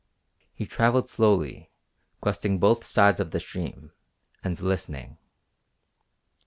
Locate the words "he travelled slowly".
0.55-1.69